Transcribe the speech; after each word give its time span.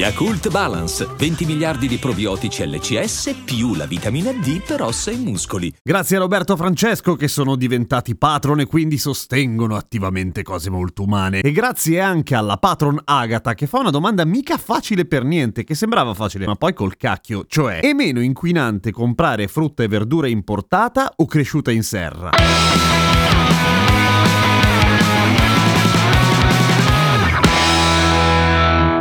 Yakult 0.00 0.48
Balance, 0.48 1.06
20 1.14 1.44
miliardi 1.44 1.86
di 1.86 1.98
probiotici 1.98 2.66
LCS 2.66 3.42
più 3.44 3.74
la 3.74 3.84
vitamina 3.84 4.32
D 4.32 4.62
per 4.62 4.80
ossa 4.80 5.10
e 5.10 5.16
muscoli. 5.16 5.70
Grazie 5.82 6.16
a 6.16 6.20
Roberto 6.20 6.56
Francesco 6.56 7.16
che 7.16 7.28
sono 7.28 7.54
diventati 7.54 8.16
patron 8.16 8.60
e 8.60 8.64
quindi 8.64 8.96
sostengono 8.96 9.76
attivamente 9.76 10.42
cose 10.42 10.70
molto 10.70 11.02
umane. 11.02 11.40
E 11.40 11.52
grazie 11.52 12.00
anche 12.00 12.34
alla 12.34 12.56
patron 12.56 12.98
Agata 13.04 13.52
che 13.52 13.66
fa 13.66 13.80
una 13.80 13.90
domanda 13.90 14.24
mica 14.24 14.56
facile 14.56 15.04
per 15.04 15.22
niente, 15.22 15.64
che 15.64 15.74
sembrava 15.74 16.14
facile, 16.14 16.46
ma 16.46 16.54
poi 16.54 16.72
col 16.72 16.96
cacchio. 16.96 17.44
Cioè, 17.46 17.80
è 17.80 17.92
meno 17.92 18.22
inquinante 18.22 18.92
comprare 18.92 19.48
frutta 19.48 19.82
e 19.82 19.88
verdura 19.88 20.28
importata 20.28 21.12
o 21.14 21.26
cresciuta 21.26 21.70
in 21.70 21.82
serra? 21.82 22.30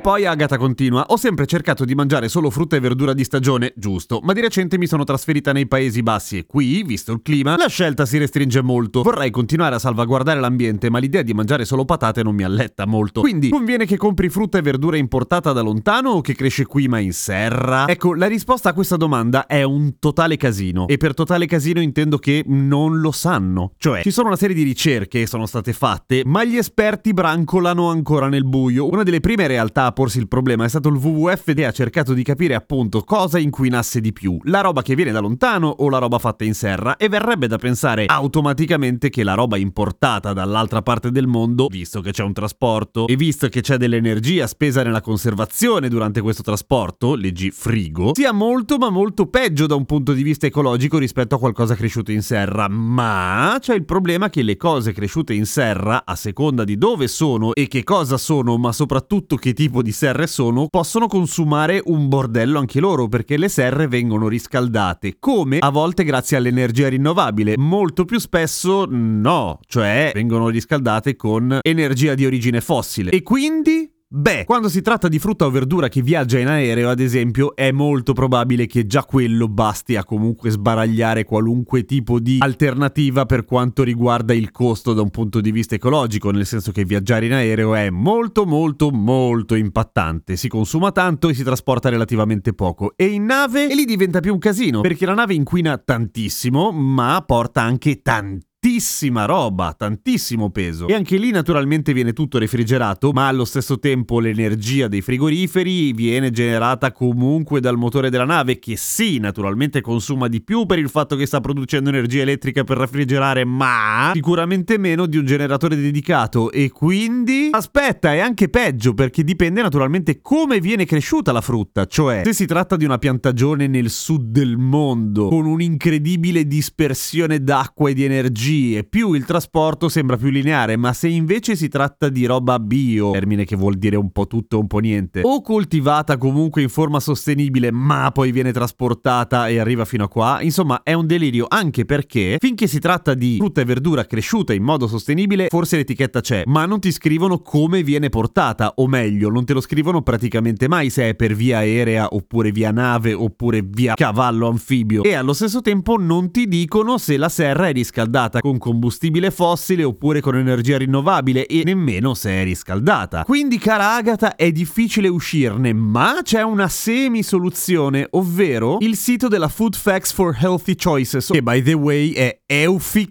Poi 0.00 0.26
Agatha 0.26 0.56
continua: 0.56 1.04
Ho 1.08 1.16
sempre 1.16 1.46
cercato 1.46 1.84
di 1.84 1.94
mangiare 1.94 2.28
solo 2.28 2.50
frutta 2.50 2.76
e 2.76 2.80
verdura 2.80 3.12
di 3.12 3.24
stagione, 3.24 3.72
giusto, 3.76 4.20
ma 4.22 4.32
di 4.32 4.40
recente 4.40 4.78
mi 4.78 4.86
sono 4.86 5.04
trasferita 5.04 5.52
nei 5.52 5.66
Paesi 5.66 6.02
Bassi 6.02 6.38
e 6.38 6.46
qui, 6.46 6.82
visto 6.82 7.12
il 7.12 7.20
clima, 7.22 7.56
la 7.56 7.68
scelta 7.68 8.06
si 8.06 8.18
restringe 8.18 8.62
molto. 8.62 9.02
Vorrei 9.02 9.30
continuare 9.30 9.74
a 9.74 9.78
salvaguardare 9.78 10.40
l'ambiente, 10.40 10.90
ma 10.90 10.98
l'idea 10.98 11.22
di 11.22 11.34
mangiare 11.34 11.64
solo 11.64 11.84
patate 11.84 12.22
non 12.22 12.34
mi 12.34 12.42
alletta 12.42 12.86
molto. 12.86 13.20
Quindi, 13.20 13.50
conviene 13.50 13.86
che 13.86 13.96
compri 13.96 14.28
frutta 14.28 14.58
e 14.58 14.62
verdura 14.62 14.96
importata 14.96 15.52
da 15.52 15.60
lontano 15.60 16.10
o 16.10 16.20
che 16.20 16.34
cresce 16.34 16.66
qui 16.66 16.88
ma 16.88 16.98
in 16.98 17.12
serra? 17.12 17.86
Ecco, 17.86 18.14
la 18.14 18.26
risposta 18.26 18.70
a 18.70 18.72
questa 18.72 18.96
domanda 18.96 19.46
è 19.46 19.62
un 19.62 19.98
totale 19.98 20.36
casino. 20.36 20.88
E 20.88 20.96
per 20.96 21.14
totale 21.14 21.46
casino 21.46 21.80
intendo 21.80 22.18
che 22.18 22.44
non 22.46 23.00
lo 23.00 23.12
sanno. 23.12 23.72
Cioè, 23.76 24.02
ci 24.02 24.10
sono 24.10 24.28
una 24.28 24.36
serie 24.36 24.54
di 24.54 24.62
ricerche 24.62 25.20
che 25.20 25.26
sono 25.26 25.46
state 25.46 25.72
fatte, 25.72 26.22
ma 26.24 26.44
gli 26.44 26.56
esperti 26.56 27.12
brancolano 27.12 27.90
ancora 27.90 28.28
nel 28.28 28.44
buio. 28.44 28.88
Una 28.88 29.02
delle 29.02 29.20
prime 29.20 29.46
realtà 29.46 29.89
a 29.90 29.92
porsi 29.92 30.18
il 30.18 30.28
problema. 30.28 30.64
È 30.64 30.68
stato 30.68 30.88
il 30.88 30.96
WWF 30.96 31.54
che 31.54 31.66
ha 31.66 31.72
cercato 31.72 32.14
di 32.14 32.22
capire 32.22 32.54
appunto 32.54 33.02
cosa 33.02 33.38
inquinasse 33.38 34.00
di 34.00 34.12
più, 34.12 34.38
la 34.44 34.60
roba 34.60 34.82
che 34.82 34.94
viene 34.94 35.12
da 35.12 35.20
lontano 35.20 35.68
o 35.68 35.88
la 35.88 35.98
roba 35.98 36.18
fatta 36.18 36.44
in 36.44 36.54
serra? 36.54 36.96
E 36.96 37.08
verrebbe 37.08 37.46
da 37.46 37.58
pensare 37.58 38.06
automaticamente 38.06 39.10
che 39.10 39.22
la 39.22 39.34
roba 39.34 39.56
importata 39.56 40.32
dall'altra 40.32 40.82
parte 40.82 41.10
del 41.10 41.26
mondo, 41.26 41.66
visto 41.66 42.00
che 42.00 42.12
c'è 42.12 42.22
un 42.22 42.32
trasporto 42.32 43.06
e 43.06 43.16
visto 43.16 43.48
che 43.48 43.60
c'è 43.60 43.76
dell'energia 43.76 44.46
spesa 44.46 44.82
nella 44.82 45.00
conservazione 45.00 45.88
durante 45.88 46.20
questo 46.20 46.42
trasporto, 46.42 47.14
leggi 47.14 47.50
frigo, 47.50 48.14
sia 48.14 48.32
molto 48.32 48.78
ma 48.78 48.90
molto 48.90 49.26
peggio 49.26 49.66
da 49.66 49.74
un 49.74 49.84
punto 49.84 50.12
di 50.12 50.22
vista 50.22 50.46
ecologico 50.46 50.98
rispetto 50.98 51.34
a 51.34 51.38
qualcosa 51.38 51.74
cresciuto 51.74 52.12
in 52.12 52.22
serra, 52.22 52.68
ma 52.68 53.56
c'è 53.60 53.74
il 53.74 53.84
problema 53.84 54.30
che 54.30 54.42
le 54.42 54.56
cose 54.56 54.92
cresciute 54.92 55.34
in 55.34 55.46
serra, 55.46 56.04
a 56.04 56.14
seconda 56.14 56.64
di 56.64 56.78
dove 56.78 57.08
sono 57.08 57.54
e 57.54 57.66
che 57.66 57.84
cosa 57.84 58.16
sono, 58.16 58.56
ma 58.56 58.72
soprattutto 58.72 59.36
che 59.36 59.52
tipo 59.52 59.79
di 59.82 59.92
serre 59.92 60.26
sono, 60.26 60.66
possono 60.68 61.06
consumare 61.06 61.82
un 61.84 62.08
bordello 62.08 62.58
anche 62.58 62.80
loro 62.80 63.08
perché 63.08 63.36
le 63.36 63.48
serre 63.48 63.88
vengono 63.88 64.28
riscaldate, 64.28 65.16
come 65.18 65.58
a 65.58 65.70
volte 65.70 66.04
grazie 66.04 66.36
all'energia 66.36 66.88
rinnovabile, 66.88 67.56
molto 67.56 68.04
più 68.04 68.18
spesso 68.18 68.86
no, 68.88 69.60
cioè 69.66 70.12
vengono 70.14 70.48
riscaldate 70.48 71.16
con 71.16 71.58
energia 71.62 72.14
di 72.14 72.26
origine 72.26 72.60
fossile. 72.60 73.10
E 73.10 73.22
quindi 73.22 73.90
Beh, 74.12 74.44
quando 74.44 74.68
si 74.68 74.82
tratta 74.82 75.06
di 75.06 75.20
frutta 75.20 75.46
o 75.46 75.50
verdura 75.50 75.86
che 75.86 76.02
viaggia 76.02 76.40
in 76.40 76.48
aereo, 76.48 76.90
ad 76.90 76.98
esempio, 76.98 77.54
è 77.54 77.70
molto 77.70 78.12
probabile 78.12 78.66
che 78.66 78.84
già 78.84 79.04
quello 79.04 79.46
basti 79.46 79.94
a 79.94 80.02
comunque 80.02 80.50
sbaragliare 80.50 81.22
qualunque 81.22 81.84
tipo 81.84 82.18
di 82.18 82.38
alternativa 82.40 83.24
per 83.24 83.44
quanto 83.44 83.84
riguarda 83.84 84.34
il 84.34 84.50
costo 84.50 84.94
da 84.94 85.02
un 85.02 85.10
punto 85.10 85.40
di 85.40 85.52
vista 85.52 85.76
ecologico, 85.76 86.32
nel 86.32 86.44
senso 86.44 86.72
che 86.72 86.84
viaggiare 86.84 87.26
in 87.26 87.34
aereo 87.34 87.76
è 87.76 87.88
molto 87.88 88.46
molto 88.46 88.90
molto 88.90 89.54
impattante, 89.54 90.34
si 90.34 90.48
consuma 90.48 90.90
tanto 90.90 91.28
e 91.28 91.34
si 91.34 91.44
trasporta 91.44 91.88
relativamente 91.88 92.52
poco. 92.52 92.94
E 92.96 93.04
in 93.04 93.26
nave 93.26 93.70
e 93.70 93.76
lì 93.76 93.84
diventa 93.84 94.18
più 94.18 94.32
un 94.32 94.40
casino, 94.40 94.80
perché 94.80 95.06
la 95.06 95.14
nave 95.14 95.34
inquina 95.34 95.78
tantissimo, 95.78 96.72
ma 96.72 97.22
porta 97.24 97.62
anche 97.62 98.02
tantissimo 98.02 98.48
tantissima 98.60 99.24
roba, 99.24 99.74
tantissimo 99.76 100.50
peso. 100.50 100.86
E 100.86 100.92
anche 100.92 101.16
lì 101.16 101.30
naturalmente 101.30 101.94
viene 101.94 102.12
tutto 102.12 102.36
refrigerato, 102.36 103.10
ma 103.10 103.26
allo 103.26 103.46
stesso 103.46 103.78
tempo 103.78 104.20
l'energia 104.20 104.86
dei 104.86 105.00
frigoriferi 105.00 105.94
viene 105.94 106.30
generata 106.30 106.92
comunque 106.92 107.60
dal 107.60 107.78
motore 107.78 108.10
della 108.10 108.26
nave, 108.26 108.58
che 108.58 108.76
sì, 108.76 109.18
naturalmente 109.18 109.80
consuma 109.80 110.28
di 110.28 110.42
più 110.42 110.66
per 110.66 110.78
il 110.78 110.90
fatto 110.90 111.16
che 111.16 111.24
sta 111.24 111.40
producendo 111.40 111.88
energia 111.88 112.20
elettrica 112.20 112.62
per 112.62 112.76
raffrigerare, 112.76 113.46
ma 113.46 114.10
sicuramente 114.12 114.76
meno 114.76 115.06
di 115.06 115.16
un 115.16 115.24
generatore 115.24 115.74
dedicato. 115.74 116.52
E 116.52 116.68
quindi... 116.68 117.48
Aspetta, 117.52 118.12
è 118.12 118.18
anche 118.18 118.50
peggio, 118.50 118.92
perché 118.92 119.24
dipende 119.24 119.62
naturalmente 119.62 120.20
come 120.20 120.60
viene 120.60 120.84
cresciuta 120.84 121.32
la 121.32 121.40
frutta, 121.40 121.86
cioè 121.86 122.20
se 122.24 122.34
si 122.34 122.44
tratta 122.44 122.76
di 122.76 122.84
una 122.84 122.98
piantagione 122.98 123.66
nel 123.66 123.88
sud 123.88 124.28
del 124.30 124.58
mondo, 124.58 125.28
con 125.28 125.46
un'incredibile 125.46 126.46
dispersione 126.46 127.42
d'acqua 127.42 127.88
e 127.88 127.94
di 127.94 128.04
energia, 128.04 128.48
energie, 128.50 128.84
più 128.84 129.12
il 129.12 129.24
trasporto 129.24 129.88
sembra 129.88 130.16
più 130.16 130.30
lineare, 130.30 130.76
ma 130.76 130.92
se 130.92 131.08
invece 131.08 131.56
si 131.56 131.68
tratta 131.68 132.08
di 132.08 132.26
roba 132.26 132.58
bio, 132.58 133.12
termine 133.12 133.44
che 133.44 133.56
vuol 133.56 133.76
dire 133.76 133.96
un 133.96 134.10
po' 134.10 134.26
tutto 134.26 134.58
un 134.58 134.66
po' 134.66 134.78
niente, 134.78 135.20
o 135.22 135.40
coltivata 135.40 136.16
comunque 136.16 136.62
in 136.62 136.68
forma 136.68 137.00
sostenibile, 137.00 137.70
ma 137.70 138.10
poi 138.12 138.32
viene 138.32 138.52
trasportata 138.52 139.48
e 139.48 139.58
arriva 139.58 139.84
fino 139.84 140.04
a 140.04 140.08
qua, 140.08 140.40
insomma 140.42 140.82
è 140.82 140.92
un 140.92 141.06
delirio 141.06 141.46
anche 141.48 141.84
perché 141.84 142.36
finché 142.40 142.66
si 142.66 142.78
tratta 142.78 143.14
di 143.14 143.36
frutta 143.38 143.60
e 143.60 143.64
verdura 143.64 144.04
cresciuta 144.04 144.52
in 144.52 144.62
modo 144.62 144.86
sostenibile, 144.86 145.46
forse 145.48 145.76
l'etichetta 145.76 146.20
c'è, 146.20 146.42
ma 146.46 146.66
non 146.66 146.80
ti 146.80 146.90
scrivono 146.92 147.38
come 147.40 147.82
viene 147.82 148.08
portata, 148.08 148.72
o 148.76 148.86
meglio, 148.86 149.30
non 149.30 149.44
te 149.44 149.52
lo 149.52 149.60
scrivono 149.60 150.02
praticamente 150.02 150.68
mai 150.68 150.90
se 150.90 151.10
è 151.10 151.14
per 151.14 151.34
via 151.34 151.58
aerea 151.58 152.08
oppure 152.10 152.50
via 152.50 152.70
nave 152.70 153.12
oppure 153.12 153.62
via 153.62 153.94
cavallo 153.94 154.48
anfibio. 154.48 155.02
E 155.02 155.14
allo 155.14 155.32
stesso 155.32 155.60
tempo 155.60 155.96
non 155.96 156.30
ti 156.30 156.48
dicono 156.48 156.98
se 156.98 157.16
la 157.16 157.28
serra 157.28 157.68
è 157.68 157.72
riscaldata 157.72 158.39
con 158.40 158.58
combustibile 158.58 159.30
fossile 159.30 159.84
oppure 159.84 160.20
con 160.20 160.36
energia 160.36 160.78
rinnovabile 160.78 161.46
e 161.46 161.62
nemmeno 161.64 162.14
se 162.14 162.30
è 162.30 162.44
riscaldata. 162.44 163.24
Quindi, 163.24 163.58
cara 163.58 163.94
Agata, 163.94 164.36
è 164.36 164.50
difficile 164.50 165.08
uscirne, 165.08 165.72
ma 165.74 166.20
c'è 166.22 166.42
una 166.42 166.68
semi-soluzione, 166.68 168.06
ovvero 168.10 168.78
il 168.80 168.96
sito 168.96 169.28
della 169.28 169.48
Food 169.48 169.76
Facts 169.76 170.12
for 170.12 170.36
Healthy 170.40 170.74
Choices, 170.76 171.28
che 171.30 171.42
by 171.42 171.60
the 171.62 171.74
way 171.74 172.12
è 172.12 172.40
eufic.org, 172.46 173.08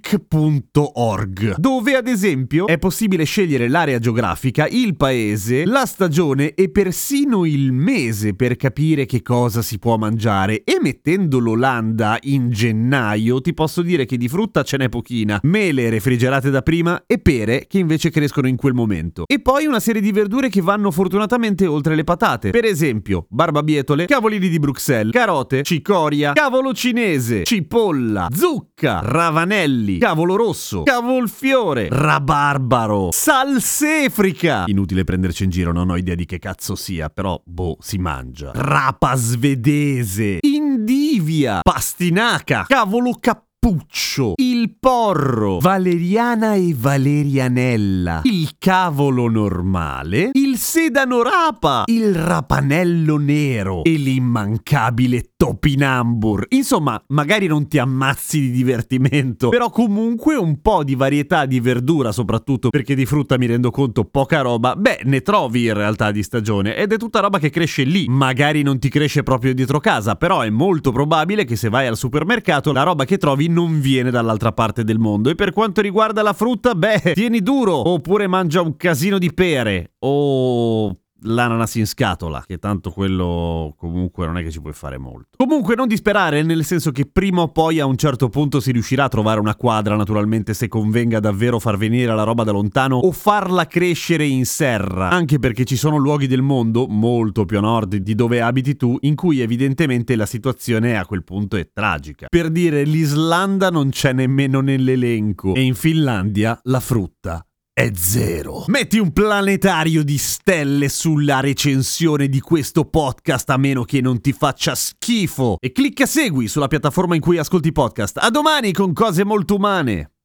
dove 1.58 1.96
ad 1.96 2.08
esempio 2.08 2.66
è 2.68 2.80
possibile 2.80 3.24
scegliere 3.24 3.68
l'area 3.68 4.00
geografica, 4.00 4.68
il 4.68 4.96
paese, 4.96 5.66
la 5.66 5.86
stagione 5.86 6.54
e 6.56 6.70
persino 6.72 7.46
il 7.46 7.72
mese 7.72 8.34
per 8.34 8.56
capire 8.56 9.06
che 9.06 9.22
cosa 9.22 9.62
si 9.62 9.78
può 9.78 9.98
mangiare 9.98 10.64
e 10.64 10.80
mettendo 10.82 11.38
l'Olanda 11.40 12.18
in 12.22 12.50
gennaio 12.50 13.42
ti 13.42 13.54
posso 13.54 13.82
dire 13.82 14.06
che 14.06 14.18
di 14.18 14.28
frutta 14.28 14.64
ce 14.64 14.78
n'è 14.78 14.90
pochino 14.90 15.19
mattina, 15.20 15.40
mele 15.44 15.90
refrigerate 15.90 16.50
da 16.50 16.62
prima 16.62 17.04
e 17.06 17.20
pere 17.20 17.66
che 17.68 17.80
invece 17.80 18.10
crescono 18.10 18.48
in 18.48 18.56
quel 18.56 18.74
momento. 18.74 19.24
E 19.28 19.40
poi 19.42 19.66
una 19.66 19.80
serie 19.80 20.02
di 20.02 20.12
verdure 20.12 20.50
che 20.50 20.62
vanno 20.62 20.92
fortunatamente 20.92 21.66
oltre 21.66 21.96
le 21.96 22.04
patate. 22.04 22.52
Per 22.52 22.66
esempio, 22.66 23.26
barbabietole, 23.30 24.06
cavolini 24.06 24.50
di 24.50 24.60
Bruxelles, 24.60 25.12
carote, 25.12 25.64
cicoria, 25.64 26.34
cavolo 26.34 26.74
cinese, 26.74 27.44
cipolla, 27.44 28.28
zucca, 28.34 29.02
ravanelli, 29.04 29.98
cavolo 29.98 30.36
rosso, 30.36 30.84
cavolfiore, 30.84 31.88
rabarbaro, 31.90 33.10
salsefrica. 33.12 34.64
Inutile 34.68 35.04
prenderci 35.04 35.44
in 35.44 35.50
giro, 35.50 35.72
non 35.72 35.90
ho 35.90 35.98
idea 35.98 36.16
di 36.16 36.26
che 36.26 36.40
cazzo 36.40 36.76
sia, 36.76 37.10
però 37.10 37.42
boh, 37.44 37.78
si 37.80 37.98
mangia. 37.98 38.52
Rapa 38.54 39.16
svedese, 39.16 40.38
indivia, 40.42 41.60
pastinaca, 41.62 42.66
cavolo 42.68 43.18
cappello 43.20 43.48
Puccio, 43.60 44.36
il 44.60 44.76
porro, 44.78 45.60
valeriana 45.60 46.54
e 46.54 46.76
valerianella, 46.78 48.22
il 48.24 48.56
cavolo 48.58 49.30
normale, 49.30 50.32
il 50.34 50.58
sedano 50.58 51.22
rapa, 51.22 51.84
il 51.86 52.14
rapanello 52.14 53.16
nero 53.16 53.86
e 53.86 53.92
l'immancabile 53.92 55.32
topinambur. 55.38 56.48
Insomma, 56.50 57.02
magari 57.08 57.48
non 57.48 57.70
ti 57.70 57.78
ammazzi 57.78 58.42
di 58.42 58.52
divertimento, 58.52 59.48
però 59.48 59.70
comunque 59.70 60.36
un 60.36 60.60
po' 60.62 60.84
di 60.84 60.96
varietà 60.96 61.46
di 61.46 61.62
verdura, 61.62 62.12
soprattutto 62.12 62.68
perché 62.68 62.96
di 62.96 63.06
frutta 63.06 63.38
mi 63.38 63.46
rendo 63.46 63.72
conto 63.72 64.04
poca 64.04 64.42
roba, 64.42 64.76
beh, 64.76 65.04
ne 65.06 65.22
trovi 65.22 65.68
in 65.68 65.74
realtà 65.74 66.12
di 66.12 66.22
stagione 66.22 66.76
ed 66.76 66.92
è 66.92 66.98
tutta 66.98 67.22
roba 67.22 67.40
che 67.40 67.50
cresce 67.50 67.84
lì. 67.84 68.08
Magari 68.10 68.62
non 68.62 68.78
ti 68.78 68.90
cresce 68.90 69.24
proprio 69.24 69.54
dietro 69.54 69.80
casa, 69.80 70.16
però 70.16 70.42
è 70.42 70.50
molto 70.50 70.92
probabile 70.92 71.46
che 71.46 71.56
se 71.56 71.70
vai 71.70 71.88
al 71.88 71.96
supermercato 71.96 72.74
la 72.74 72.84
roba 72.84 73.06
che 73.06 73.18
trovi 73.18 73.48
non 73.48 73.80
viene 73.80 74.12
dall'altra 74.12 74.48
parte 74.52 74.84
del 74.84 75.00
mondo. 75.00 75.30
E 75.30 75.36
per 75.36 75.54
quanto 75.54 75.82
riguarda 75.82 76.22
la 76.22 76.34
frutta, 76.34 76.76
beh, 76.76 77.14
tieni 77.14 77.42
duro, 77.42 77.90
oppure 77.90 78.28
mangia 78.28 78.62
un 78.62 78.76
casino 78.76 79.18
di 79.18 79.34
pere, 79.34 79.94
o 80.00 80.96
l'ananas 81.22 81.76
in 81.76 81.88
scatola, 81.88 82.44
che 82.46 82.58
tanto 82.58 82.92
quello 82.92 83.74
comunque 83.78 84.26
non 84.26 84.38
è 84.38 84.44
che 84.44 84.52
ci 84.52 84.62
puoi 84.62 84.74
fare 84.74 84.98
molto. 84.98 85.30
Comunque 85.38 85.76
non 85.76 85.88
disperare, 85.88 86.44
nel 86.44 86.64
senso 86.64 86.92
che 86.92 87.06
prima 87.06 87.42
o 87.42 87.48
poi 87.50 87.80
a 87.80 87.86
un 87.86 87.98
certo 87.98 88.30
punto 88.30 88.60
si 88.60 88.72
riuscirà 88.72 89.06
a 89.06 89.08
trovare 89.08 89.40
una 89.40 89.56
quadra, 89.56 89.96
naturalmente 89.96 90.54
se 90.54 90.68
convenga 90.68 91.20
davvero 91.20 91.60
far 91.60 91.78
venire 91.78 92.14
la 92.14 92.24
roba 92.24 92.44
da 92.44 92.52
lontano 92.52 92.98
o 92.98 93.12
farla 93.12 93.68
crescere 93.68 94.26
in 94.26 94.46
serra, 94.46 95.10
anche 95.10 95.40
perché 95.40 95.66
ci 95.66 95.76
sono 95.76 95.98
luoghi 95.98 96.28
del 96.28 96.42
mondo, 96.42 96.88
molto 96.88 97.46
più 97.46 97.58
a 97.58 97.62
nord 97.62 97.96
di 97.96 98.16
dove 98.16 98.42
abiti 98.42 98.76
tu, 98.76 98.98
in 99.02 99.16
cui 99.16 99.40
evidentemente 99.40 100.16
la 100.16 100.26
situazione 100.26 100.98
a 100.98 101.06
quel 101.06 101.24
punto 101.24 101.56
è 101.58 101.70
tragica. 101.72 102.28
Per 102.30 102.50
dire 102.50 102.84
l'Islanda 102.84 103.70
non 103.70 103.90
c'è 103.90 104.14
nemmeno 104.14 104.62
nell'elenco 104.62 105.54
e 105.54 105.62
in 105.62 105.76
Finlandia 105.76 106.60
la 106.64 106.80
frutta 106.80 107.44
è 107.80 107.92
zero. 107.96 108.66
Metti 108.68 109.00
un 109.00 109.14
planetario 109.14 110.04
di 110.04 110.18
stelle 110.18 110.90
sulla 110.90 111.40
recensione 111.40 112.28
di 112.28 112.42
questo 112.42 112.84
podcast 112.84 113.50
a 113.52 113.56
meno 113.56 113.86
che 113.86 114.02
non 114.02 114.20
ti 114.20 114.34
faccia 114.34 114.76
schifo 114.76 115.56
e 115.62 115.72
clicca 115.72 116.06
segui 116.06 116.50
sulla 116.50 116.68
piattaforma 116.68 117.16
in 117.16 117.22
cui 117.22 117.38
ascolti 117.38 117.72
podcast. 117.72 118.18
A 118.20 118.30
domani 118.30 118.74
con 118.74 118.92
cose 118.92 119.24
molto 119.24 119.56
umane. 119.56 120.19